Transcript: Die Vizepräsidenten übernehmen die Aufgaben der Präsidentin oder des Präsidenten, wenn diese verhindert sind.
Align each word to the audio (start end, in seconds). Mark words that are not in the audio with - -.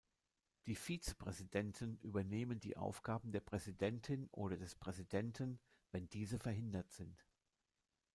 Die 0.65 0.73
Vizepräsidenten 0.75 1.99
übernehmen 1.99 2.59
die 2.59 2.75
Aufgaben 2.75 3.31
der 3.31 3.39
Präsidentin 3.41 4.27
oder 4.31 4.57
des 4.57 4.73
Präsidenten, 4.73 5.59
wenn 5.91 6.09
diese 6.09 6.39
verhindert 6.39 6.91
sind. 6.91 7.23